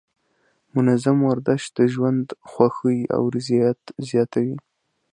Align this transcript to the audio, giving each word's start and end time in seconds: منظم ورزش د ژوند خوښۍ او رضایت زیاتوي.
منظم 0.75 1.17
ورزش 1.29 1.63
د 1.77 1.79
ژوند 1.93 2.25
خوښۍ 2.51 2.99
او 3.15 3.23
رضایت 3.35 3.81
زیاتوي. 4.09 4.57